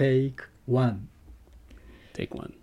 [0.00, 0.36] Take
[0.66, 1.08] One.
[2.14, 2.54] Take one.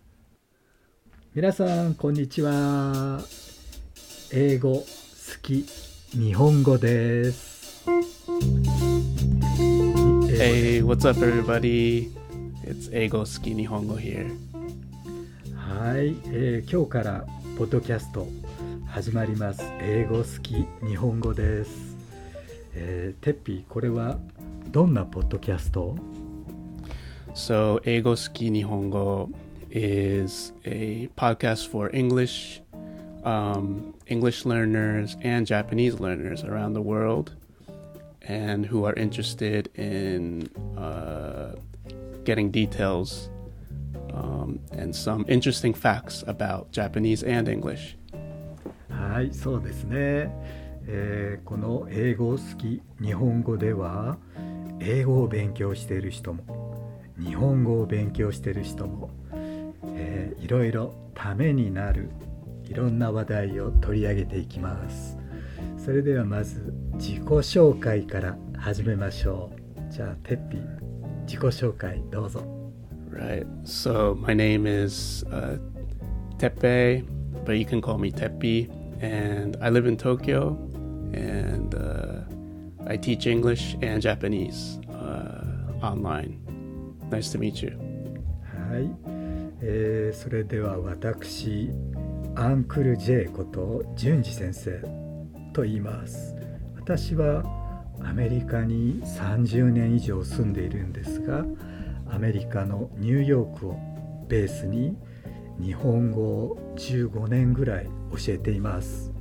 [1.36, 3.22] 皆さんこんにちは。
[4.34, 4.86] 英語好
[5.44, 5.64] き
[6.18, 7.88] 日本語です、
[10.32, 12.12] Hey, what's up, everybody?
[12.66, 14.36] It's Ego Ski Nihongo here.
[15.56, 18.28] はい、えー今日からポッドキャスト
[18.88, 19.62] 始まります。
[19.80, 21.96] 英語好き日本語です、
[22.74, 24.18] えー、てっぴーこれは
[24.72, 25.96] どんなポッドキャスト？
[27.37, 29.33] So, Ego Ski Nihongo
[29.71, 32.61] is a podcast for English,
[33.25, 37.35] um, English learners and Japanese learners around the world,
[38.23, 41.57] and who are interested in uh,
[42.25, 43.31] getting details
[44.13, 47.97] um, and some interesting facts about Japanese and English.
[48.91, 50.31] はいそうですね、
[50.87, 54.19] えーこの英語好き日本語では
[54.81, 56.56] 英語を勉強している人も
[57.20, 59.10] 日本語を勉強している人も、
[59.96, 60.18] えー
[60.48, 62.10] いろいろためになる
[62.64, 65.18] いろんな話題を取り上げていきます
[65.78, 69.52] それではまず自己紹介から始めましょ
[69.90, 70.58] うじゃあてっぴ
[71.26, 72.44] 自己紹介どうぞ
[73.10, 73.48] Right.
[73.64, 75.58] So my name is uh,
[76.38, 77.04] Tepe,
[77.46, 78.70] but you can call me Tepi,
[79.02, 80.50] and I live in Tokyo,
[81.14, 82.22] and uh,
[82.86, 85.42] I teach English and Japanese uh,
[85.82, 86.47] online.
[87.10, 87.78] Nice to meet you.
[88.70, 88.90] はい、
[89.62, 91.72] えーそれでは私
[92.36, 94.80] アンクル J こと淳二先生
[95.54, 96.36] と言います。
[96.76, 97.44] 私は
[98.02, 101.46] アメリカに30年以上住んでいるんですが
[102.10, 103.80] アメリカのニューヨークを
[104.28, 104.96] ベースに
[105.60, 109.12] 日本語を15年ぐらい教えています。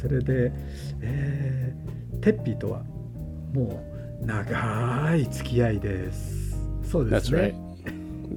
[0.00, 0.52] それで、
[1.00, 2.82] えーテッピーとは
[3.52, 3.84] も
[4.22, 6.43] う長い付き合いです。
[6.94, 7.54] そうです That's ね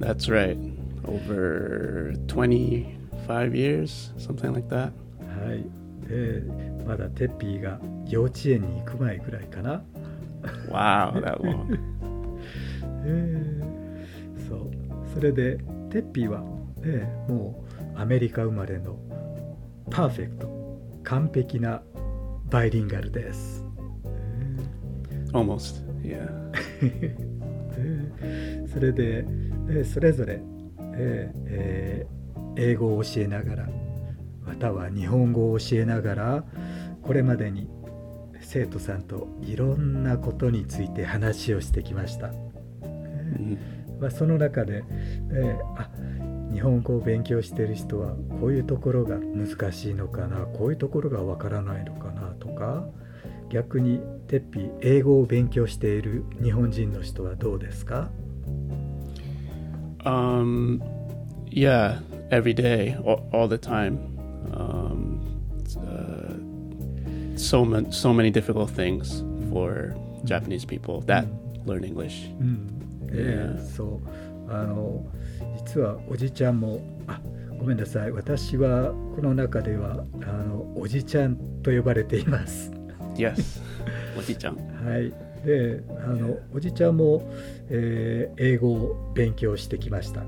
[0.00, 0.58] That's right.
[1.06, 4.90] Over 25 years, something like that.
[5.20, 5.64] はい、
[6.08, 6.42] で
[6.84, 7.78] まだテッピーが
[8.08, 9.80] 幼稚園に行く前ぐらいかな。
[10.70, 11.78] Wow, that long.
[13.06, 14.70] えーそう
[15.14, 15.58] それで
[15.90, 16.40] テッピーは、
[16.82, 17.64] ね、も
[17.96, 18.98] うアメリカ生まれの
[19.88, 21.82] パーフェクト完璧な
[22.50, 23.64] バイリンガルです。
[25.32, 25.84] Almost.
[26.02, 26.28] Yeah.
[28.68, 29.24] えーそれで、
[29.68, 30.40] えーそれぞれ、
[30.96, 32.06] え
[32.56, 33.68] 英語を教えながら
[34.44, 36.44] または日本語を教えながら
[37.02, 37.68] これまでに
[38.40, 42.28] 生徒さんといろんなことについて話をしてきました。
[42.28, 43.58] Mhm.
[44.00, 44.84] まあ、その中で、
[45.32, 45.90] えーあ
[46.52, 52.86] 日本語を勉強している人はこういうところが難しいのかなこういうところがわからないのかなとか
[53.50, 58.10] 逆にてっぴー英語を勉強している日本人の人はどうですか？
[60.07, 60.81] Um,
[61.49, 61.99] yeah,
[62.31, 63.97] every day, all, all the time.
[64.53, 65.21] Um,
[65.59, 66.37] it's, uh,
[67.37, 71.25] so many, so many difficult things for Japanese people that
[71.65, 72.29] learn English.
[72.39, 72.67] うん
[73.11, 75.05] ええそうあの
[75.65, 77.21] 実はおじちゃんもあ
[77.59, 82.71] ごめんなさい私はこの中ではあのおじちゃんと呼ばれています
[83.15, 83.61] Yes,
[84.17, 84.55] Wati-chan.
[84.83, 85.13] はい、
[85.44, 87.22] であのおじちゃんも、
[87.68, 90.22] えー英語を勉強してきました、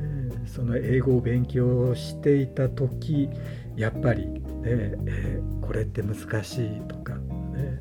[0.00, 3.28] えその英語を勉強していた時
[3.76, 7.80] やっぱり、ねえーこれって難しいとか、ね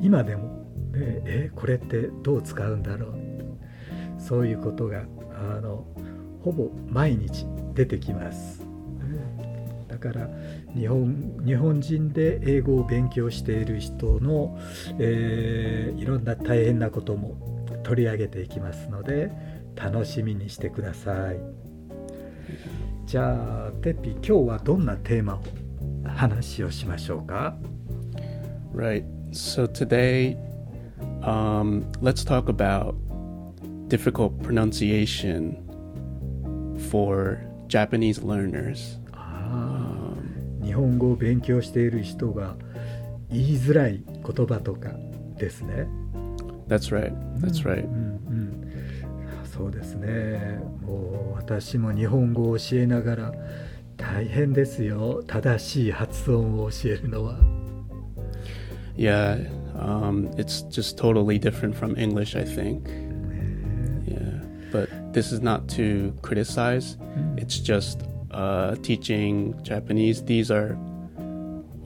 [0.00, 0.48] 今でも、
[0.92, 3.14] ねえーこれってどう使うんだろう
[4.18, 5.04] そういうことが
[5.56, 5.86] あの
[6.42, 8.63] ほぼ毎日出てきます。
[10.04, 10.28] から
[10.76, 14.58] 日本日本人で英語を勉強している人の、
[14.98, 19.30] えーいろんな大変なことも取り上げていきますので
[19.74, 21.40] 楽しみにしてください。
[23.06, 25.42] じゃあテッピー今日はどんなテーマを
[26.06, 27.56] 話をしましょうか
[28.74, 29.04] ？Right.
[29.32, 30.36] So today,
[31.22, 32.94] um, let's talk about
[33.88, 35.56] difficult pronunciation
[36.90, 39.00] for Japanese learners.
[39.12, 39.83] あー
[40.64, 42.56] 日本語を勉強している人が
[43.30, 44.90] 言いづらい言葉とか
[45.36, 45.86] ですね。
[46.68, 47.12] That's right.
[47.40, 47.84] That's うん right.
[47.84, 48.70] うんうん
[49.44, 50.58] そうですね。
[50.82, 53.32] もう私も日本語を教えながら
[53.96, 55.22] 大変ですよ。
[55.26, 57.38] 正しい発音を教えるのは。
[58.96, 62.84] Yeah, um, it's just totally different from English, I think.
[62.84, 66.98] ね Yeah, but this is not to criticize.
[67.36, 68.00] It's just
[68.33, 70.23] uh, teaching Japanese.
[70.23, 70.77] These are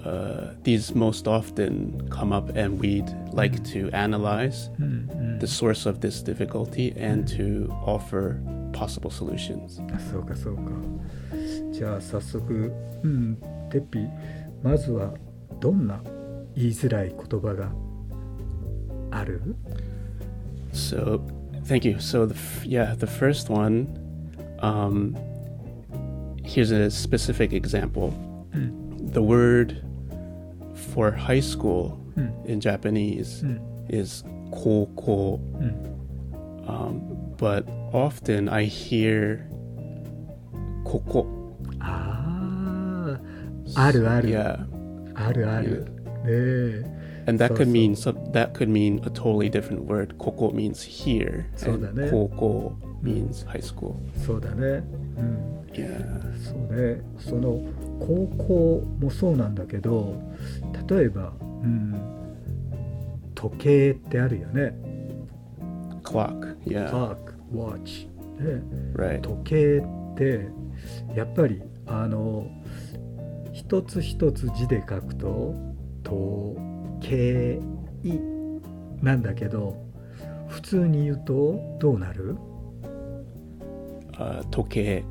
[0.06, 6.00] uh, these most often come up, and we'd like to analyze うんうん the source of
[6.00, 8.38] this difficulty and to offer
[8.74, 9.82] possible solutions.
[9.94, 10.62] あそうかそうか
[11.72, 12.72] じゃあ早速
[13.04, 13.38] うん
[13.72, 14.00] テッピ
[14.62, 15.14] まずは
[15.60, 16.02] どんな
[16.56, 17.72] 言いづらい言葉が
[19.12, 19.42] ある
[20.74, 21.22] So,
[21.66, 22.00] thank you.
[22.00, 23.88] So, the f- yeah, the first one.
[24.60, 25.16] Um,
[26.48, 28.12] here's a specific example.
[28.54, 29.84] うん The word
[30.94, 35.94] for high school うん in Japanese うん is koko, うん
[36.68, 37.02] um,
[37.38, 39.46] but often I hear
[40.86, 41.26] koko.
[41.80, 43.20] あ
[43.76, 44.66] ああるある Yeah,
[45.16, 45.90] あるあるね
[46.28, 46.84] え
[47.29, 50.17] And that could mean so- that could mean a totally different word.
[50.19, 52.11] Koko means here, So and だね。
[52.11, 52.73] koko
[53.03, 53.95] means high school.
[54.27, 54.83] そうだね
[55.17, 56.33] うん Yeah.
[56.43, 57.61] そうねその
[58.01, 60.15] 高校もそうなんだけど
[60.89, 61.95] 例えば、うん、
[63.35, 64.75] 時計ってあるよね
[66.03, 66.57] Clock.
[66.65, 66.65] Yeah.
[66.65, 68.09] クラーク、ウォッチ、
[68.43, 68.63] ね、
[68.95, 69.21] Right.
[69.21, 70.49] 時計って
[71.15, 72.47] やっぱりあの
[73.53, 75.55] 一つ一つ字で書くと
[77.01, 77.61] 時計
[79.03, 79.77] なんだけど
[80.49, 82.37] 普通に言うとどうなる、
[84.19, 85.05] Uh, toke.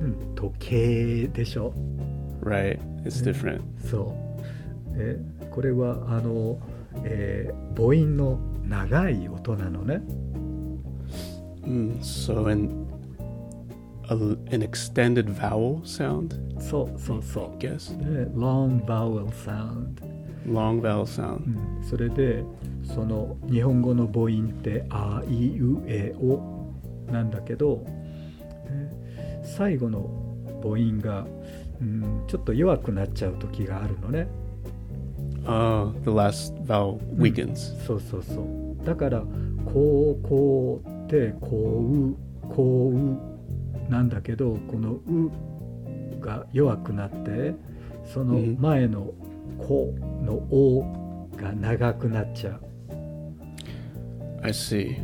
[0.00, 1.72] うん、時計でしょ
[2.42, 2.78] Right.
[3.04, 3.60] It's different.
[3.88, 4.12] そ
[4.94, 5.16] う、ね、
[5.50, 6.58] これはあの、
[7.04, 8.38] えー母音の
[8.68, 10.02] 長い音なのね
[11.64, 12.68] Mm, so an
[14.08, 14.14] a,
[14.54, 17.94] an extended vowel sound, そうそうそ I guess.
[17.94, 20.02] う、ね、long vowel sound
[20.46, 21.44] Long vowel sound.
[21.46, 21.84] うん。
[21.84, 22.44] それで
[22.84, 26.40] その日本語の母音って「あいうえお」
[27.10, 27.84] なんだけど、
[28.68, 29.02] ね
[29.44, 30.08] 最後の
[30.62, 31.26] 母音が、
[31.80, 34.28] うん、ちょっと弱くなっちゃう時があるのね。
[35.44, 37.84] Oh, the last vowel weakens.
[37.84, 38.86] そうそうそう。
[38.86, 39.22] だから
[39.66, 42.16] 「こうこう」って「こう」
[42.54, 45.30] 「こう」なんだけどこの「う」
[46.24, 47.54] が弱くなって
[48.04, 48.56] そのうん。
[48.60, 49.12] 前の
[49.58, 50.84] 「こ」の「お」
[51.36, 52.60] が長くなっちゃう
[54.42, 54.96] I see.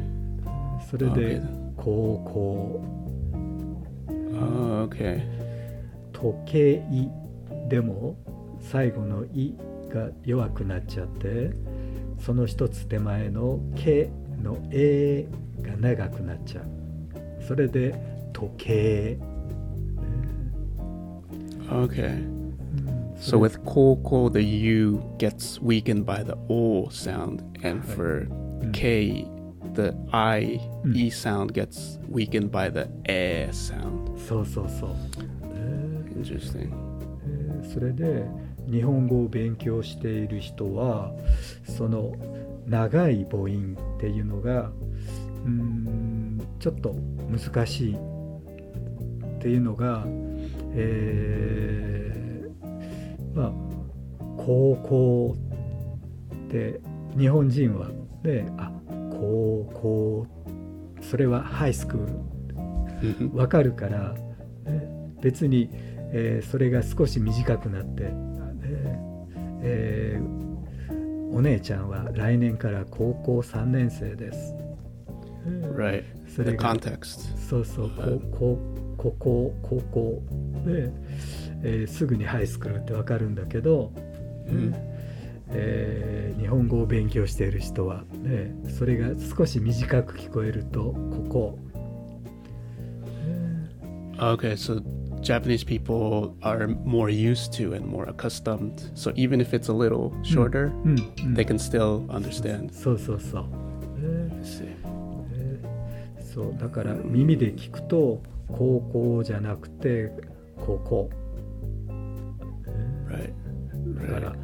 [0.90, 1.42] それで Okay.
[1.76, 2.98] 「こうこう」
[4.38, 5.22] Oh, okay.
[6.12, 6.82] 時計
[7.68, 8.16] でも
[8.60, 9.54] 最後の「い」
[9.90, 11.50] が弱くなっちゃって
[12.18, 14.10] その一つ手前の「け」
[14.42, 15.26] の「え」
[15.62, 16.64] が長くなっちゃう
[17.42, 17.94] それで
[18.32, 19.18] 「時計」
[21.68, 22.37] Okay.
[23.20, 28.26] So れ with koko, the u gets weakened by the o sound, and for
[28.60, 28.70] Mm.
[28.72, 29.26] k,
[29.74, 30.96] the i Mm.
[30.96, 34.16] e sound gets weakened by the e sound.
[34.18, 34.90] そうそうそう、
[35.54, 36.70] え Interesting.
[37.72, 38.24] それで
[38.70, 41.12] 日本語を勉強している人は
[41.64, 42.14] その
[42.66, 44.70] 長い母音っていうのが
[45.44, 46.94] うーんちょっと
[47.30, 47.98] 難しいっ
[49.40, 50.04] ていうのが、
[50.74, 52.17] えー
[53.34, 53.52] まあ
[54.36, 55.36] 高校
[56.46, 56.80] って
[57.18, 57.88] 日本人は
[58.22, 58.72] ねあ
[59.10, 60.26] 高校
[61.00, 62.12] それはハイスクール
[63.00, 63.32] Mhm.
[63.36, 64.14] わかるから、
[64.66, 64.88] ね
[65.22, 65.68] 別に、
[66.12, 68.10] えーそれが少し短くなって、ね
[69.62, 70.38] えー
[71.30, 74.54] お姉ちゃんは来年から高校3年生です。
[75.46, 76.04] えー Right.
[76.26, 77.36] それが context.
[77.36, 78.58] そうそうはい高校
[78.96, 80.22] 高校高校
[80.66, 80.90] で、
[81.62, 83.92] えーすぐにハイスクールってわかるんだけど、
[84.48, 84.74] うん
[85.50, 91.58] えー日本語を勉強している人は、ね、それが少し短く聞こえるとここ、
[93.26, 94.82] えー Okay, so
[95.20, 98.90] Japanese people are more used to and more accustomed.
[98.94, 100.72] So even if it's a little shorter,
[101.34, 102.72] they can still understand.
[102.72, 103.44] そうそうそう、
[106.20, 110.12] そうだから耳で聞くと高校じゃなくて
[110.56, 111.10] ここ、
[114.08, 114.34] から.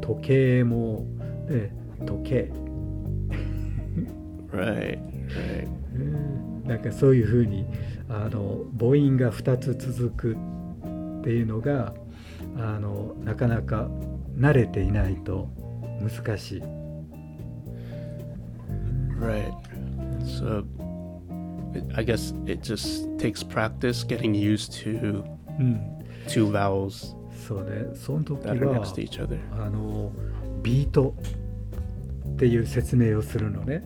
[0.00, 1.06] 時計も、
[1.48, 1.72] ね、
[2.06, 2.50] 時計、
[4.52, 4.98] Right.
[4.98, 4.98] Right.
[5.28, 7.66] えーなんかそういうふうに
[8.08, 10.32] あの母音が2つ続く
[11.20, 11.92] っていうのが
[12.56, 13.88] あのなかなか
[14.38, 15.48] 慣れていないと
[16.00, 16.62] 難しい。
[19.20, 19.52] Right.
[20.24, 20.64] So
[21.94, 25.22] I guess it just takes practice getting used to
[25.58, 25.80] うん、
[26.26, 27.14] two vowels
[27.46, 28.54] そうねその時は.
[29.52, 30.12] あの
[30.62, 31.14] ビート
[32.28, 33.82] っていう説明をするのね。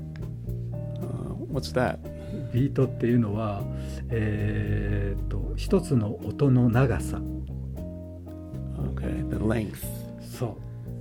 [1.00, 1.98] Uh, what's that?
[2.52, 3.62] ビートっていうのは、
[4.10, 7.20] えーっと一つの音の長さ
[8.94, 9.78] Okay, the length.
[10.20, 10.56] そ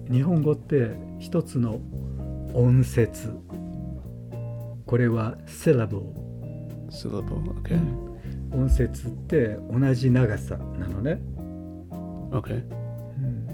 [0.10, 1.80] う日本語って一つの
[2.54, 3.30] 音節
[4.86, 6.02] これは syllable
[6.90, 7.42] Syllable.
[7.62, 7.80] Okay.
[8.54, 11.20] 音節って同じ長さなのね、
[12.32, 12.64] Okay.
[13.18, 13.48] うん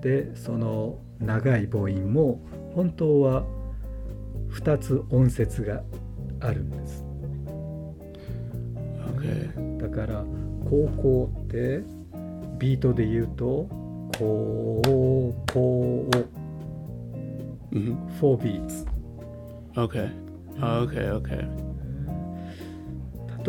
[0.00, 2.40] でその長い母音も
[2.74, 3.44] 本当は
[4.50, 5.82] 2つ音節が
[6.40, 7.04] あるんです
[9.16, 9.80] Okay.
[9.80, 10.24] だから
[10.68, 11.82] 高校って
[12.58, 13.68] ビートで言うと
[14.18, 18.86] こうこう hmm 4 beats
[19.74, 20.10] Okay.
[20.60, 21.10] Okay.
[21.22, 21.48] Okay.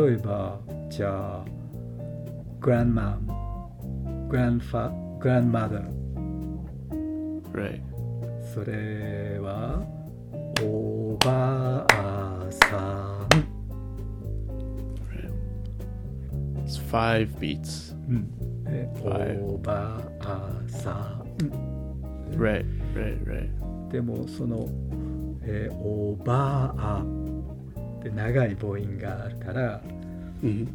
[0.07, 0.59] 例えば
[0.89, 1.45] じゃあ
[2.61, 3.17] grandma
[4.33, 5.83] grandfa grandmother
[7.53, 7.81] Right.
[8.51, 9.85] それは
[10.63, 13.27] おばあさん、
[15.11, 15.29] Right.
[16.65, 17.95] It's five beats.
[18.09, 22.65] うんではいおばあさん Right.
[22.95, 23.23] Right.
[23.25, 23.91] Right.
[23.91, 24.67] でもその、
[25.43, 27.03] えーおばあ
[27.99, 29.79] って長い母音があるから、
[30.41, 30.67] hmm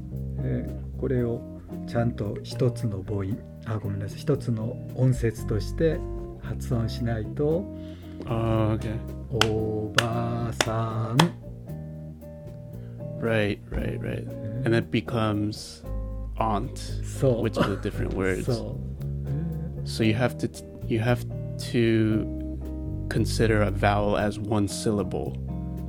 [0.45, 5.99] えーこれをちゃんと一つの母音あごめんなさい一つの音節として
[6.43, 7.65] 発音しないと
[8.27, 8.99] Oh, okay.
[9.47, 11.19] おばあさん
[13.21, 13.59] Right.
[13.71, 14.01] Right.
[14.01, 14.27] Right.
[14.65, 15.85] And that becomes
[16.39, 18.45] aunt, そう which is a different word.
[18.45, 18.77] そ
[19.85, 20.49] う So you have to
[20.87, 21.25] you have
[21.73, 22.27] to
[23.09, 25.33] consider a vowel as one syllable,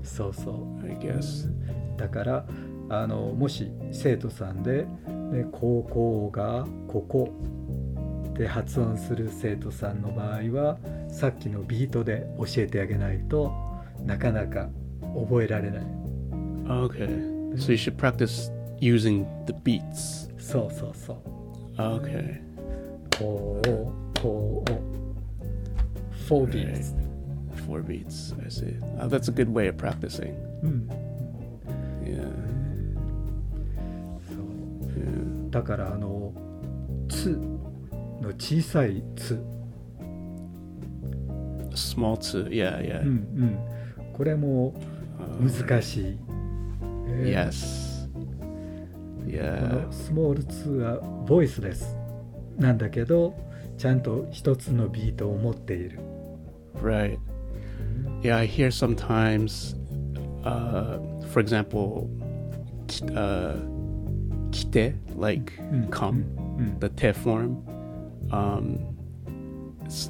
[0.03, 1.49] そうそう I guess.
[1.97, 2.45] だから
[2.89, 4.87] あのもし生徒さんで、
[5.31, 7.29] ね、高校がここ
[8.33, 10.77] で発音する生徒さんの場合は
[11.09, 13.53] さっきのビートで教えてあげないと
[14.05, 14.69] なかなか
[15.13, 15.83] 覚えられない
[16.69, 17.07] Okay.
[17.57, 20.29] So you should practice using the beats.
[20.37, 21.17] そうそうそう
[21.77, 22.41] Okay.
[23.17, 24.71] こうこう
[26.29, 26.95] 4 beats、
[27.67, 28.33] Four beats.
[28.39, 28.77] I see.
[28.99, 30.33] Uh, that's a good way of practicing.
[30.63, 30.89] うん、
[32.03, 32.48] Yeah.
[35.49, 36.33] だからあの
[37.09, 37.29] 「つ」
[38.21, 39.39] の小さい「つ」
[41.71, 43.01] Small to yeah yeah.
[43.01, 43.57] うんうん、
[44.13, 44.73] これも
[45.19, 46.17] Uh, 難しい。
[47.07, 48.07] えー yes.
[48.13, 48.19] こ
[49.27, 49.85] Yeah.
[49.85, 51.95] のスモール2はボイスレス
[52.57, 53.35] なんだけど
[53.77, 55.99] ちゃんと一つのビートを持っている。
[56.81, 57.19] Right.
[58.21, 59.75] Yeah, I hear sometimes,
[60.43, 60.99] uh,
[61.31, 62.09] for example,
[63.13, 63.55] uh,
[64.71, 66.23] kite, like うん、come,
[66.57, 67.57] うん、the te form.
[68.29, 68.79] Um,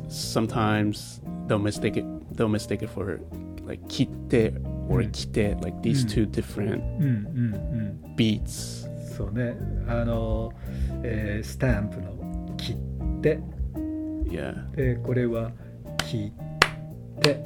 [0.09, 2.05] sometimes they'll mistake it.
[2.35, 3.19] They'll mistake it for
[3.65, 4.53] like kite
[4.89, 5.11] or Mm.
[5.11, 6.09] kite, like these Mm.
[6.09, 6.81] two different
[8.15, 8.87] beats.
[9.15, 9.53] そうね
[9.87, 10.51] あの、
[11.03, 12.75] えースタンプの切っ
[13.21, 13.39] て
[14.29, 15.51] Yeah, でこれは
[15.97, 17.43] 切って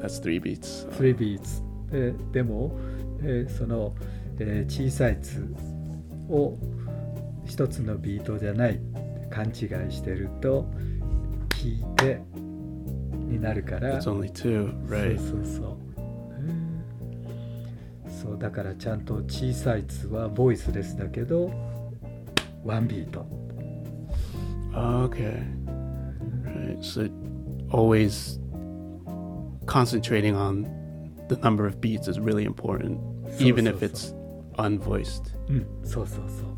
[0.00, 0.88] that's three beats.
[0.92, 2.72] 3ビーツででも、
[3.22, 3.94] えーその、
[4.38, 5.44] えー小さい「つ」
[6.28, 6.58] を
[7.44, 8.80] 一つのビートじゃない
[9.30, 9.52] 勘違い
[9.92, 10.68] してると
[11.50, 12.20] 「聞いて」
[13.28, 15.18] になるから It's only two, right?
[15.18, 15.76] そうそうそう、
[18.10, 21.50] そうだからちゃんと小さい「つ」はボイスレスだけど
[22.64, 23.26] ワンビート
[24.76, 25.42] Okay.
[26.44, 26.76] Right.
[26.82, 27.08] So
[27.70, 28.38] always
[29.64, 30.68] concentrating on
[31.28, 33.00] the number of beats is really important,
[33.40, 34.12] even if it's
[34.56, 35.22] unvoiced.
[35.48, 36.56] うんそうそうそう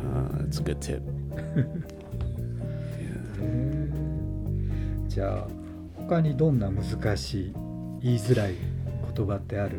[0.00, 1.02] Uh, that's a good tip.
[5.08, 5.46] じゃあ
[5.96, 7.52] 他にどんな難しい
[8.02, 8.54] 言いづらい
[9.14, 9.76] 言葉ってある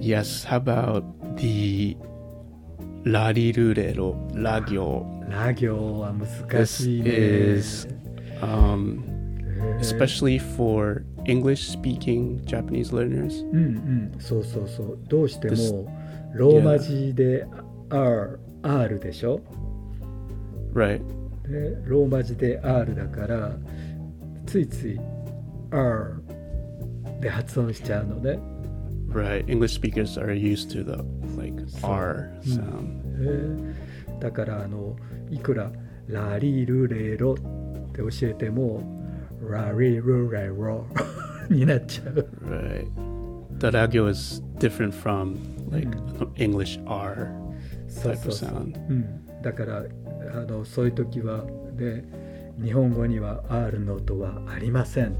[0.00, 0.46] Yes.
[0.46, 1.02] How about
[1.36, 1.96] the
[3.04, 5.04] larirurero lagyo?
[5.28, 7.10] ラ行は難 This しいね
[7.58, 7.86] is
[8.40, 9.00] um,
[9.80, 13.44] especially for English-speaking Japanese learners.
[13.52, 15.86] うんうんそうそうそうどうしても
[16.34, 17.46] ローマ字で
[17.90, 19.40] R, R でしょ
[20.74, 21.00] Right.
[21.48, 23.52] でローマ字で R だから
[24.46, 25.00] ついつい
[25.70, 26.22] R
[27.20, 28.38] で発音しちゃうのね
[29.10, 29.46] Right.
[29.46, 31.02] English speakers are used to the
[31.38, 32.60] like R Mm.
[32.60, 33.02] sound.
[33.20, 34.96] えーだからあの
[35.30, 35.70] いくら
[36.08, 38.82] ラリルレロって教えても
[39.42, 40.86] ラリルレロ
[41.50, 42.88] になっちゃう Right.
[43.58, 45.36] The ragyo is different from
[45.70, 45.88] like
[46.36, 47.28] English R
[48.02, 48.78] type そ of sound.
[48.88, 49.82] うん、だから
[50.34, 51.44] あのそういう時は
[51.76, 52.04] で
[52.62, 55.16] 日本語には R の音はありません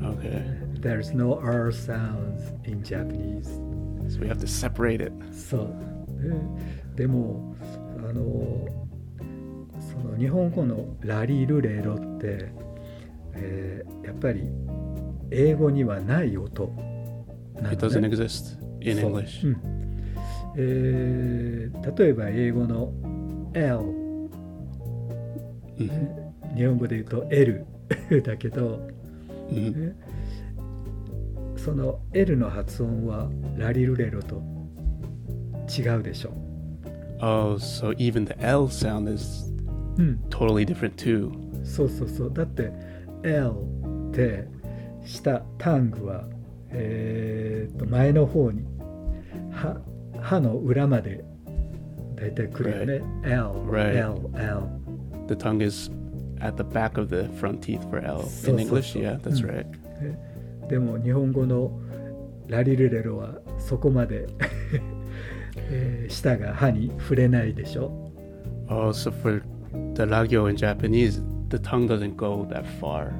[0.00, 0.44] Okay.
[0.80, 3.48] There's no R sounds in Japanese
[4.08, 5.12] So we have to separate it.
[5.32, 5.74] そう
[6.94, 7.54] ででも
[7.98, 8.66] あの
[9.80, 12.50] その日本語のラリルレロって、
[13.36, 14.42] えーやっぱり
[15.30, 16.68] 英語にはない音
[17.60, 18.08] な It の doesn't ね。
[18.08, 19.46] exist in そう English.
[19.46, 19.56] うん
[20.56, 22.92] えー例えば英語の
[23.54, 23.78] L
[25.78, 26.56] Mhm.
[26.56, 27.66] 日本語で言うと L
[28.24, 28.80] だけど
[29.50, 29.92] Mhm.
[31.56, 33.28] その L の発音は
[33.58, 34.42] ラリルレロと
[35.68, 36.30] 違うでしょ。
[37.20, 39.52] Oh, so even the L sound is
[39.98, 41.30] うん、totally different too.
[41.64, 42.32] そうそうそう。
[42.32, 42.70] だって
[43.22, 43.52] L
[44.10, 44.46] って
[45.04, 46.24] 下タングは、
[46.70, 48.64] えーと前の方に
[49.50, 49.76] 歯
[50.20, 51.24] 歯の裏まで
[52.16, 52.92] だいたい来るよね。
[53.24, 53.96] L、Right.
[53.96, 54.62] L、L。
[55.28, 55.90] The tongue is
[56.40, 58.22] at the back of the front teeth for L.
[58.48, 59.64] In English, yeah, that's Mm.
[59.64, 60.68] right.
[60.68, 61.78] でも日本語の
[62.48, 64.26] ラリルレロはそこまで、
[65.70, 67.90] えー舌が歯に触れないでしょ。
[68.68, 69.42] Oh, so for
[69.94, 73.11] the ragyo in Japanese, the tongue doesn't go that far.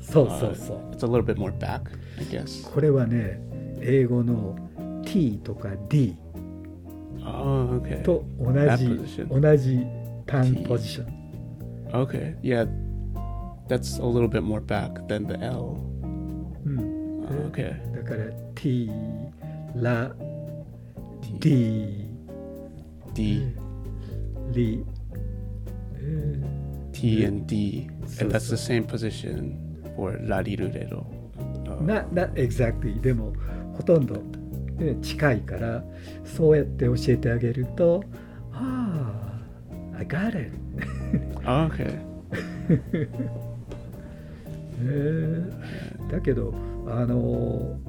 [0.00, 0.78] そうそうそう。
[0.92, 1.82] It's a little bit more back,
[2.18, 2.68] I guess.
[2.72, 3.40] これはね、
[3.80, 4.56] 英語の
[5.04, 6.16] T とか D
[7.24, 8.02] Oh, okay.
[8.02, 9.40] と同 That じ position.
[9.40, 9.86] 同じ
[10.26, 11.22] タン T ポジション。
[11.92, 12.66] Okay, yeah.
[13.68, 15.76] That's a little bit more back than the L.
[16.64, 17.76] うん、 Oh, okay.
[17.94, 18.90] だから T、
[19.76, 20.10] ラ、
[21.20, 22.06] T, D、
[23.14, 23.56] D,
[24.52, 24.84] リ、
[25.96, 26.40] え
[26.97, 27.89] TND,
[28.21, 29.55] and that's the same position
[29.95, 31.05] for ラリルレロ。
[31.81, 32.99] な、な、exactly。
[33.01, 33.33] でも、
[33.75, 34.15] ほとんど、
[34.79, 35.83] ね、近いから、
[36.23, 38.03] そうやって教えてあげると、
[38.51, 39.39] あ
[39.93, 40.51] あ、I got it。
[41.45, 41.99] OK、
[44.79, 46.11] えー。
[46.11, 46.53] だけど、
[46.87, 47.79] あの、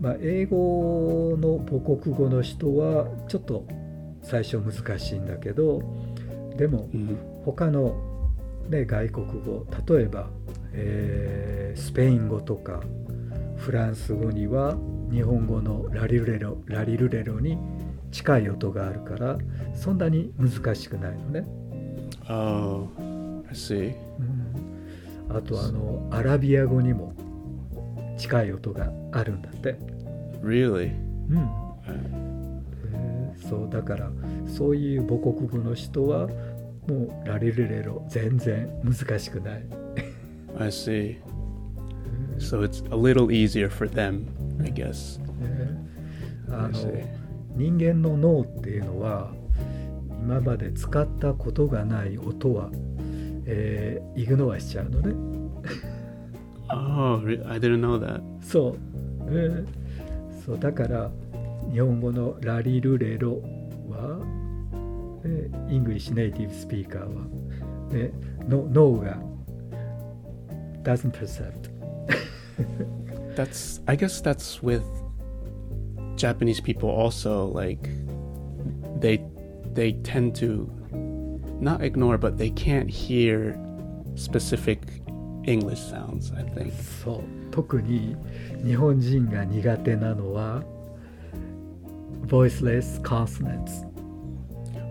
[0.00, 3.66] まあ、英語の母国語の人は、ちょっと
[4.22, 5.80] 最初難しいんだけど、
[6.56, 7.94] でも、うん、他の、
[8.68, 10.28] ね、外国語例えば、
[10.72, 12.80] えースペイン語とか
[13.56, 14.76] フランス語には
[15.10, 17.58] 日本語のラリルレロラリルレロに
[18.10, 19.36] 近い音があるから
[19.74, 21.46] そんなに難しくないのね。
[22.30, 22.88] Oh,
[23.48, 23.94] I see.
[24.18, 27.12] うんあとあのアラビア語にも
[28.16, 29.76] 近い音があるんだって、
[30.42, 30.92] Really?
[31.30, 31.50] うん
[31.86, 32.62] Uh,
[32.94, 34.10] えーそうだから
[34.46, 36.28] そういう母国語の人は
[36.88, 39.64] もうラリルレロ全然難しくない、
[40.58, 41.16] I see.
[42.38, 44.26] So it's a little easier for them,
[44.62, 45.18] I guess.
[45.40, 45.76] ね
[46.48, 46.78] あの.
[47.56, 49.32] 人間の脳っていうのは
[50.22, 52.70] 今まで使ったことがない音は、
[53.46, 55.14] えー ignore しちゃうのね
[56.68, 58.20] Oh, I didn't know that.
[58.42, 58.76] そう、
[59.28, 59.66] えー
[60.44, 61.10] そうだから
[61.72, 63.40] 日本語のラリルレロ
[63.88, 64.35] は、えー
[65.69, 67.25] イングリッシュネイティブスピーカーは、
[67.91, 68.11] ね、
[68.47, 69.17] の脳が
[70.83, 71.69] doesn't percept
[73.35, 74.83] That's I guess that's with
[76.15, 77.89] Japanese people also like
[78.99, 79.23] they
[79.73, 80.69] they tend to
[81.61, 83.57] not ignore but they can't hear
[84.15, 84.79] specific
[85.45, 86.73] English sounds, I think.
[87.03, 88.15] そう特に
[88.63, 90.63] 日本人が苦手なのは
[92.27, 93.85] voiceless consonants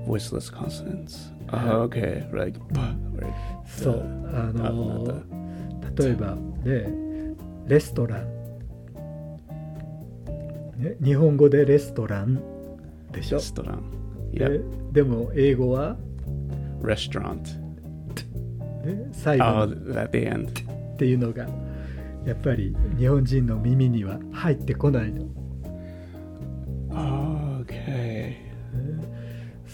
[0.06, 1.32] Voiceless consonants.
[1.50, 1.78] Uh-huh.
[1.78, 2.28] Oh, okay.
[2.32, 2.56] Right.
[3.16, 3.34] Right.
[3.66, 5.22] そうああの
[5.98, 7.36] 例えばね
[7.68, 8.28] レストラン、
[10.78, 12.42] ね、日本語でレストラン
[13.12, 13.82] でしょ Restaurant.
[14.34, 14.92] で Yep.
[14.92, 15.96] でも英語は、
[16.82, 17.40] Restaurant.
[18.86, 20.50] ね、最後 Oh, の at the end.
[20.94, 21.48] っていうのが
[22.26, 25.26] やっぱり日本人の耳には入ってこないの。
[26.92, 28.45] Oh, okay.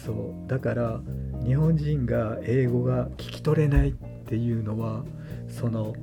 [0.01, 0.11] ねそ
[0.45, 0.49] う。
[0.49, 1.01] だから
[1.45, 3.93] 日本人が英語が聞き取れないっ
[4.25, 5.03] ていうのは
[5.47, 5.93] その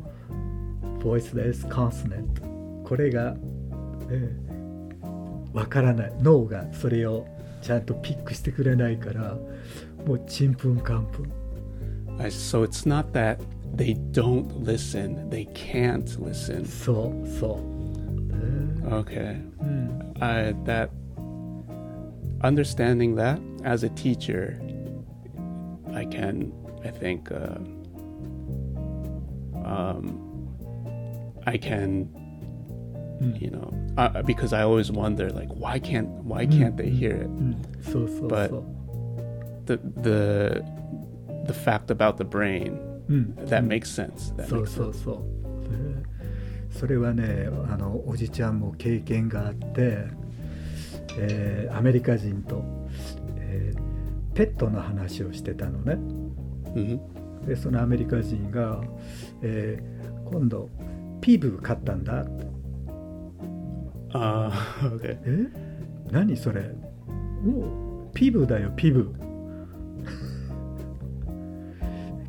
[1.01, 2.27] voiceless consonant
[2.85, 3.37] これが
[5.53, 6.13] わからない。
[6.21, 7.27] 脳がそれを
[7.63, 9.37] ちゃんとピックしてくれないから
[10.07, 11.33] もうちんぷんかんぷん。
[12.19, 13.39] So it's not that
[13.77, 16.65] they don't listen; they can't listen.
[16.65, 17.79] そうそう、
[18.33, 19.41] ね Okay.
[19.61, 20.89] うん、I that
[22.42, 24.60] understanding that as a teacher,
[25.94, 26.52] I can
[26.84, 27.58] I think uh,
[29.66, 30.20] um,
[31.46, 32.08] I can
[33.22, 37.16] うん you know uh, because I always wonder like why can't why can't they hear
[37.16, 37.26] it?
[37.28, 38.64] うん、そうそう But- そう、
[39.66, 40.64] The the
[41.48, 42.74] the fact about the brain
[43.10, 44.34] うん、 that うん makes sense.
[44.36, 45.04] That そう makes そう sense.
[45.04, 46.04] そう、ね
[46.70, 50.08] それはねあのおじちゃんも経験があって、
[51.19, 52.65] えーアメリカ人と、
[53.37, 53.89] えー
[54.35, 55.95] ペットの話をしてたのね。
[56.75, 57.01] hmm
[57.47, 58.81] でそのアメリカ人が、
[59.43, 60.69] えー今度
[61.21, 62.23] ピブ買ったんだ。
[62.23, 62.47] って
[64.11, 64.51] Uh,
[64.97, 65.19] okay.
[65.25, 65.47] え？
[66.11, 66.71] 何それ？
[67.47, 69.13] おピブだよピブ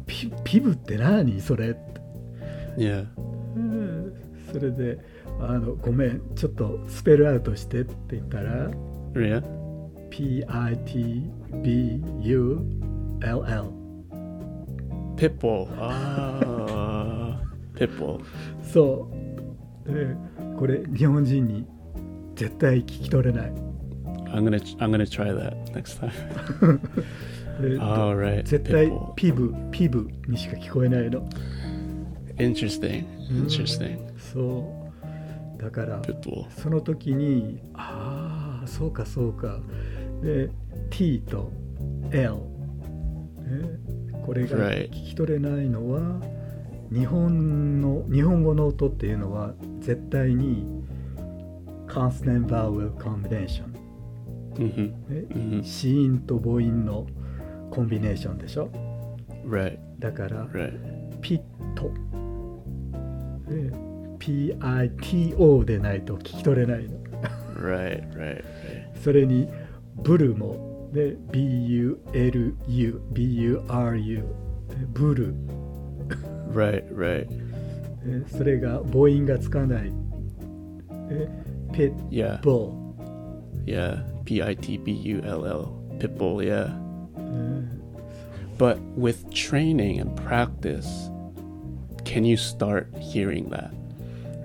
[0.06, 1.70] ピピブって何それ？
[1.70, 1.80] って
[2.78, 3.08] Yeah.
[3.56, 4.14] うん。
[4.52, 5.00] それで
[5.40, 8.70] あのごめんちょっとスペルアウトしてって言ったら.
[12.40, 13.74] P-I-T-B-U-L-L
[15.18, 15.68] Pitbull.
[15.78, 17.40] Ah.
[17.76, 18.20] Pitbull.
[18.64, 19.10] そ
[19.86, 20.16] うで
[20.58, 21.66] これ日本人に
[22.36, 23.52] 絶対聞き取れない
[24.32, 26.12] I'm gonna I'm gonna try that next time.
[27.62, 28.44] で All right.
[28.44, 31.28] 絶対.ピブピブにしか聞こえないの
[32.38, 33.06] Interesting.
[33.30, 34.00] Interesting.
[34.18, 34.79] そう
[35.60, 36.02] だから.
[36.58, 39.60] その時にああそうかそうか
[40.24, 40.50] で
[40.90, 41.52] T と
[42.12, 42.40] L、ね、
[44.26, 46.22] これが.聞き取れないのは
[46.92, 50.66] 日本の日本語の音っていうのは絶対に
[51.88, 53.64] consonant vowel combination、
[54.56, 54.88] Mm-hmm.
[55.10, 55.64] ね Mhm.
[55.64, 57.06] 子音と母音の
[57.72, 58.70] コンビネーションでしょ
[59.48, 59.78] ？Right.
[60.00, 60.74] だから Right.
[61.22, 61.42] ピッ
[61.76, 61.92] トで
[64.29, 66.99] PITO でないと聞き取れないの
[67.57, 68.03] Right.
[68.13, 68.15] Right.
[68.15, 68.45] Right.
[69.03, 69.49] それに
[70.03, 71.97] ブルもで BULU
[73.13, 74.25] BURU
[74.93, 75.35] ブル
[76.53, 76.85] Right.
[76.95, 77.27] Right.
[78.07, 79.93] えそれが母音がつかない
[81.11, 81.29] え
[81.73, 82.41] ペッ Yeah.
[82.43, 82.73] ボ
[83.67, 84.03] Yeah.
[84.25, 85.73] P I T B U L L.
[85.99, 86.43] Pitbull.
[86.45, 86.69] Yeah.
[87.17, 87.67] ー、
[88.59, 90.87] But with training and practice,
[92.05, 93.73] can you start hearing that?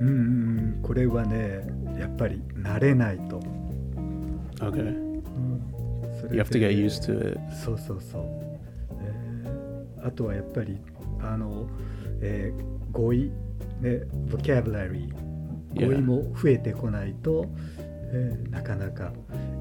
[0.01, 1.67] うんうんこれはね
[1.99, 3.41] やっぱり慣れないと、
[4.61, 4.81] Okay.
[4.81, 5.15] うん
[6.31, 7.41] You have to で get used to it.
[7.55, 8.23] そうそうそう、
[9.01, 10.79] えーあとはやっぱり
[11.21, 11.67] あの、
[12.21, 13.31] えー語彙
[13.81, 15.13] ね vocabulary
[15.75, 17.47] 語.彙も増えてこないと、
[17.79, 19.13] えーなかなか、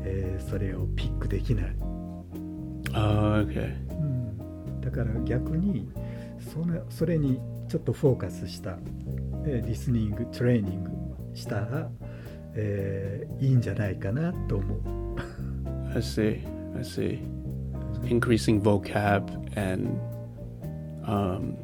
[0.03, 1.75] えーそれをピックできない、
[2.95, 3.73] Oh, okay.
[3.91, 5.89] うん、だから逆に
[6.53, 10.90] そのそれにちょっとフォーカスした、えーリスニングトレーニング
[11.34, 11.90] したら、
[12.54, 14.78] えーいいんじゃないかなと思う
[15.94, 16.40] I see.
[16.76, 17.20] I see.
[18.04, 19.22] Increasing vocab
[19.56, 19.98] and
[21.04, 21.56] um,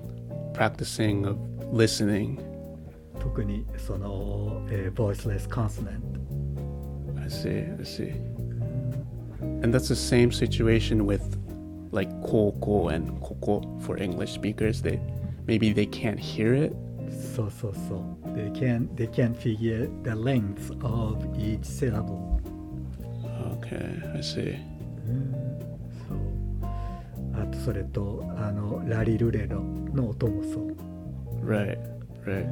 [0.54, 1.36] practicing of
[1.72, 2.38] listening.
[3.20, 6.00] 特にその、えー voiceless consonant
[7.20, 7.72] I see.
[7.78, 8.12] I see.
[9.62, 11.22] And that's the same situation with
[11.90, 14.82] like koko and koko for English speakers.
[14.82, 15.00] They
[15.46, 16.74] maybe they can't hear it.
[17.39, 18.27] そうそうそう。
[18.35, 22.39] They can they can figure the length of each syllable.
[23.61, 24.57] Okay, I see.
[26.07, 26.17] そう。
[27.33, 30.75] あとそれとあのラリルレロの音もそう。
[31.45, 31.77] Right.
[32.25, 32.45] Right.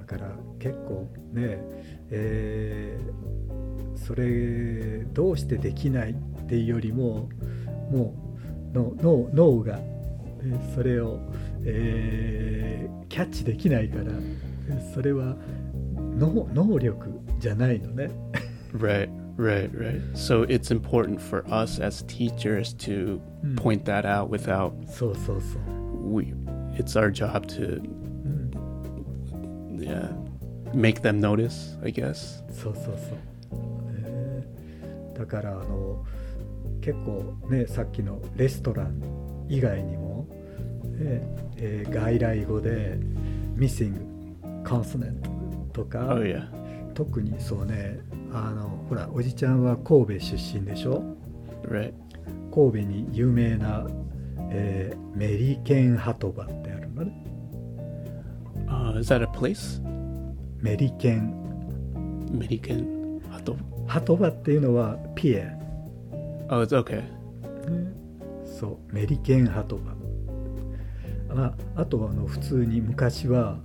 [0.00, 1.58] だから結構ね、
[2.10, 3.36] えー
[3.96, 6.14] それどうしてできないっ
[6.48, 7.28] ていうよりも
[7.90, 8.14] も
[8.74, 8.78] う
[9.32, 11.18] 脳が、えーそれを、
[11.66, 15.36] えーキャッチできないからえーそれは
[16.18, 17.06] 能能力
[17.38, 18.10] じゃないのね。
[18.74, 20.00] Right, right, right.
[20.14, 23.56] So it's important for us as teachers to Mm.
[23.56, 26.14] point that out without そうそうそう。
[26.14, 26.34] we
[26.78, 27.88] it's our job to う
[28.28, 28.50] ん、
[29.78, 30.10] yeah,
[30.74, 32.42] make them notice, I guess.
[32.52, 32.96] そうそうそう。
[34.04, 36.04] えーだからあの
[36.80, 39.00] 結構ねさっきのレストラン
[39.48, 40.05] 以外にも、ね
[40.98, 42.98] えー外来語で
[43.56, 43.94] missing
[44.64, 45.20] consonant
[45.72, 46.56] とか、Oh.
[46.94, 48.00] 特にそうね
[48.32, 51.02] あのほらおじちゃんは神戸出身でしょ
[51.68, 51.92] ？Right.
[52.54, 53.86] 神戸に有名な、
[54.50, 57.12] えーメリケン鳩場ってあるのね
[58.68, 59.80] Uh, is that a place?
[60.60, 61.32] メリケン
[62.32, 63.56] American Hato.
[63.86, 65.48] 鳩場っていうのはピエ
[66.48, 67.02] Oh, it's okay.
[67.70, 67.92] ね
[68.44, 69.76] そうメリケン鳩
[71.36, 73.58] まあ、あとはあの普通に昔は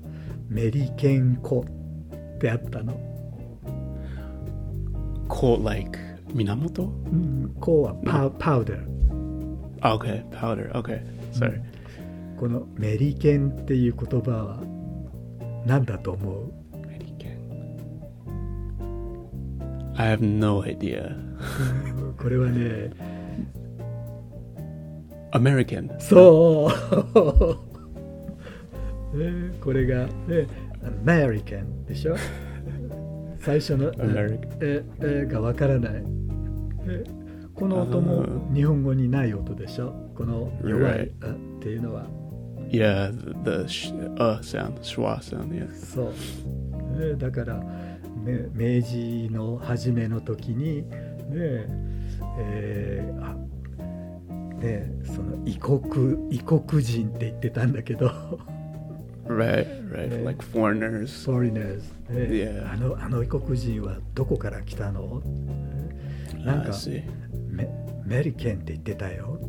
[0.49, 1.65] メリケンコ
[2.37, 2.99] であったの。
[5.29, 5.97] コー、like
[6.33, 8.77] 源うん、ーはパ,、パウダー。
[9.79, 11.61] あ、OK、パウダー、OK、sorry、
[12.37, 14.59] このメリケンっていう言葉は
[15.65, 16.51] 何だと思う？
[16.85, 17.37] メリケン。
[19.95, 21.15] I have no idea。
[22.21, 22.91] これはね、
[25.31, 25.99] American.
[25.99, 26.69] そ
[29.13, 30.47] う、 ね、これが、ね、
[30.83, 32.15] アメリカンでしょ？
[33.39, 34.39] 最初の American.
[34.61, 36.03] ええがわからない
[36.87, 37.03] え
[37.55, 39.93] この音もあ日本語にない音でしょ？
[40.15, 41.29] この弱い Right.
[41.29, 42.05] あっていうのは
[42.69, 45.49] Yeah, the, the sh- uh sound, schwa sound.
[45.51, 45.69] Yeah.
[45.73, 46.11] そ
[46.95, 47.55] う、ね、だから、
[48.23, 51.65] ね、明治の初めの時にね
[52.39, 53.35] えーあ
[54.61, 58.11] ねその異国異国人って言ってたんだけど
[59.27, 60.25] Right, right.
[60.25, 61.05] Like foreigners.
[61.25, 61.83] foreigners.
[62.69, 65.21] あのあの異国人はどこから来たの？
[66.43, 66.71] なんか.
[67.49, 67.69] メ
[68.05, 69.39] メリケンって言ってたよ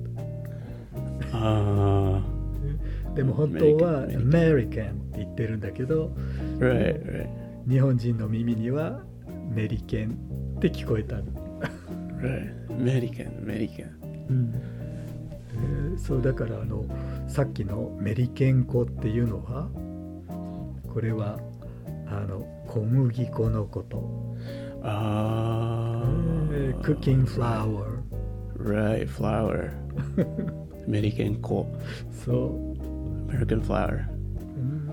[1.33, 2.20] Uh,
[3.16, 6.12] でも本当は American メリケンって言ってるんだけど
[6.59, 7.27] right, right,
[7.68, 9.01] 日本人の耳には
[9.55, 10.11] メリケン
[10.57, 11.25] って聞こえたの
[12.20, 12.66] right.
[12.68, 13.87] American, American.
[14.29, 14.71] うんえー
[15.96, 16.85] そうだからあの
[17.28, 19.68] さっきのメリケン粉っていうのは
[20.92, 21.38] これは
[22.07, 23.98] あの小麦粉のこと、
[24.83, 28.02] Uh, えークッキングフラワー
[28.59, 29.70] Right, flour.
[30.88, 31.66] American coal.
[32.24, 34.05] そう、American flour.
[34.57, 34.90] うん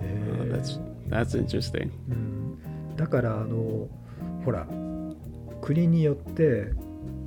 [0.00, 1.90] え Oh, ー that's that's interesting.
[2.10, 2.58] うん
[2.96, 3.88] だからあの
[4.44, 4.66] ほら
[5.60, 6.72] 国によって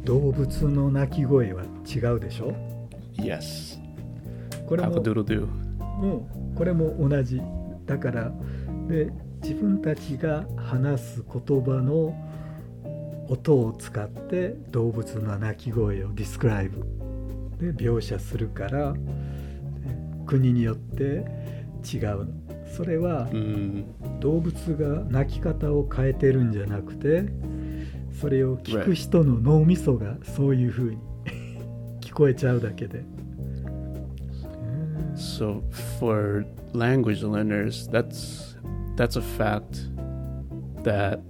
[0.03, 2.53] 動物の鳴き声は違うでしょ
[3.17, 3.79] ？Yes.
[4.67, 5.47] これも doo.
[6.01, 7.41] うん、これも同じ。
[7.85, 8.31] だから
[8.87, 12.15] で自分たちが話す言葉の
[13.27, 16.83] 音を使って動物の鳴き声をディスクライブ。
[17.59, 18.99] で描写するからで
[20.25, 21.25] 国によって
[21.83, 22.27] 違うの。
[22.75, 23.83] それは Mm,
[24.19, 27.25] 動物が鳴き方を変えてるんじゃなくて
[28.20, 30.98] それを聞く人の脳みそがそういう風に
[32.00, 32.98] 聞こえちゃうだけで。
[32.98, 33.24] うん
[35.16, 35.62] so
[35.98, 38.56] for language learners, that's
[38.96, 39.88] that's a fact
[40.82, 41.20] that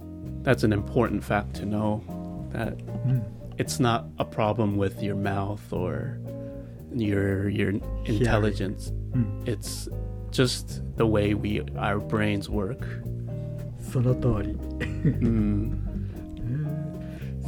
[0.43, 2.03] that's an important fact to know
[2.51, 2.73] that
[3.05, 3.23] うん、
[3.57, 6.19] it's not a problem with your mouth or
[6.93, 8.93] your your intelligence.
[9.13, 9.89] うん、 It's
[10.31, 12.79] just the way we our brains work.
[13.79, 14.53] その通り。
[15.19, 15.77] Mm,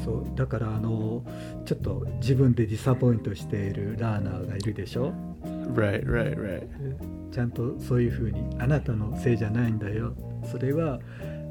[0.04, 1.22] そうだからあの
[1.64, 5.12] ちょっと自分でディサポイントしているラーナーがいるでしょ
[5.74, 6.66] ？Right, right, right.
[7.30, 10.14] ちゃんとそういうふうにあなたのせいじゃないんだよ
[10.50, 10.98] それは、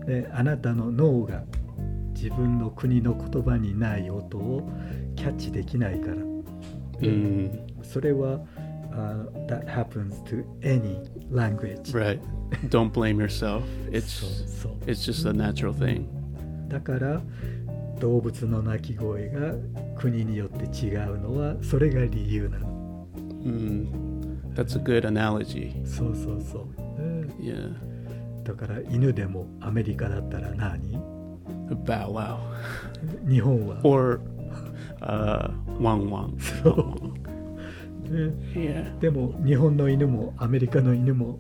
[0.06, 1.44] ね、あなたの脳が
[2.14, 4.70] 自分の国の言葉にない音を
[5.16, 6.32] キャッチできないから
[7.02, 8.40] Mm, それは、
[8.92, 11.00] あ That happens to any
[11.32, 12.20] language right.
[12.70, 13.64] Don't blame yourself.
[13.82, 16.06] そう It's そう it's just a natural thing.
[16.68, 17.22] だから
[18.02, 19.54] 動物の鳴き声が
[19.96, 22.82] 国によって違うのはそれが理由なの
[23.44, 25.74] Mm, that's a good analogy.
[25.86, 27.74] そうそうそう、うん Yeah.
[28.44, 30.96] だから犬でもアメリカだったら何
[31.86, 32.38] ？Bow wow.
[33.28, 34.20] 日本は？Or
[35.02, 36.40] uh wang wang.
[36.64, 39.00] そう、ね、Yeah.
[39.00, 41.40] でも日本の犬もアメリカの犬も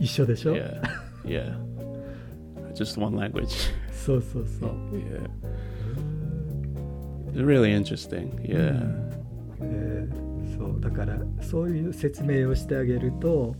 [0.00, 0.80] 一緒でしょ？Yeah.
[1.24, 1.56] Yeah.
[2.74, 3.72] Just one language.
[3.92, 5.30] そうそうそう、Yeah.
[7.34, 8.30] Really interesting.
[8.42, 8.80] Yeah.
[9.60, 10.24] えー
[10.56, 13.56] そうだからそういう説明をしてあげると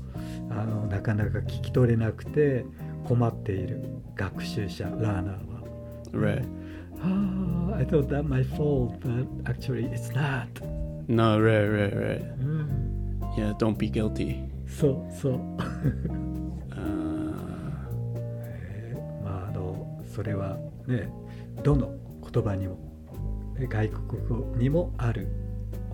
[0.51, 2.65] あのなかなか聞き取れなくて
[3.05, 3.83] 困っている
[4.15, 5.35] 学習者ラーナーは
[6.13, 6.45] Right.
[7.03, 10.47] Ah, I thought that my fault, but actually it's not.
[11.09, 12.23] No, right, right, right.
[12.41, 14.45] うん、Yeah, don't be guilty.
[14.69, 15.35] そうそう。
[15.35, 15.41] Uh,
[18.17, 20.57] えーまああのそれは
[20.87, 21.09] ね
[21.65, 21.93] どの
[22.33, 22.81] 言葉にもね
[23.59, 25.29] 外国語にもある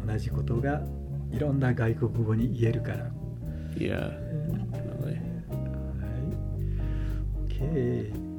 [0.06, 0.82] 同じことが
[1.30, 3.10] いろんな外国語に言えるから。
[3.76, 4.10] yeah,
[4.72, 5.18] definitely.
[6.00, 6.40] はい。
[7.48, 8.30] OK。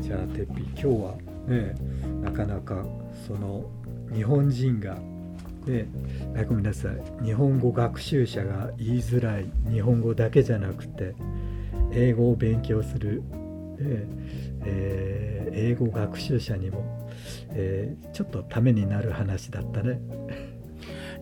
[0.00, 1.74] じゃあてっぴ今日はね
[2.22, 2.84] なかなか
[3.26, 3.68] その
[4.14, 4.94] 日本人が
[5.66, 5.88] ね
[6.36, 11.14] あごめんなさい日本語学習者が言いづらい日本語だけじゃなくて
[11.92, 13.22] 英語を勉強する、
[13.79, 14.05] ね
[14.65, 16.83] えー英語学習者にも、
[17.51, 19.99] えーちょっとためになる話だったね。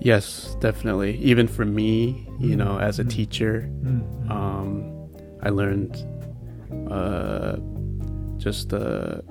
[0.02, 1.20] Yes, definitely.
[1.22, 3.08] Even for me, you know, as a Mm.
[3.10, 5.10] teacher, うん、 um,
[5.42, 5.92] I learned
[6.90, 7.58] uh,
[8.40, 9.22] just uh,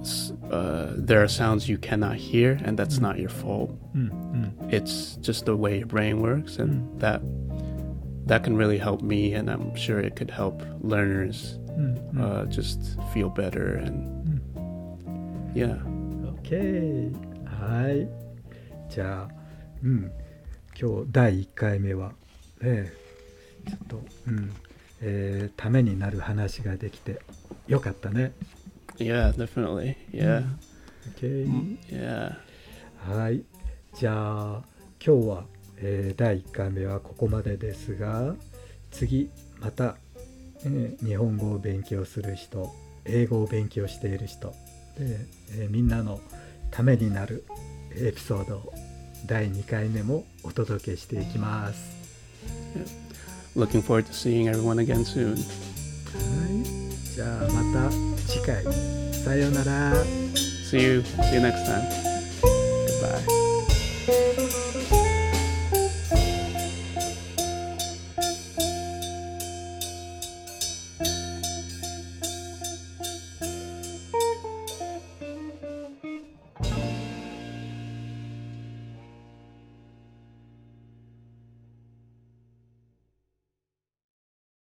[0.00, 3.02] s- uh, there are sounds you cannot hear, and that's Mm.
[3.02, 3.70] not your fault.
[3.94, 6.98] うん、うん、 It's just the way your brain works, and Mm.
[6.98, 7.20] that
[8.26, 12.42] that can really help me, and I'm sure it could help learners うん、うん。
[12.42, 14.40] uh, just feel better and
[15.54, 15.78] yeah.
[16.42, 17.12] OK
[17.44, 18.08] はい
[18.90, 19.34] じゃあ
[19.82, 20.10] うん
[20.78, 22.12] 今日第1回目は
[22.60, 22.90] ね
[23.68, 24.52] ちょっとうん
[25.02, 27.20] えーためになる話ができて
[27.66, 28.32] よかったね
[28.98, 29.94] Yeah, definitely.
[30.10, 30.44] Yeah.
[31.18, 31.44] Okay.
[31.46, 32.36] Mm, Yeah.
[33.06, 33.42] はい。
[33.94, 34.62] じゃあ
[35.04, 35.44] 今日は、
[35.81, 38.35] えー第1回目はここまでですが
[38.91, 39.95] 次また、
[40.63, 42.69] えー日本語を勉強する人
[43.05, 44.55] 英語を勉強している人で、
[45.57, 46.19] えーみんなの
[46.69, 47.45] ためになる
[47.95, 48.73] エピソードを
[49.25, 52.01] 第2回目もお届けしていきます。
[53.55, 55.35] Looking forward to seeing everyone again soon.
[55.35, 55.37] は
[56.49, 56.63] い。
[57.13, 57.91] じゃあまた
[58.27, 58.63] 次回
[59.13, 59.93] さようなら。
[60.71, 61.01] See you.
[61.01, 62.10] See you next time.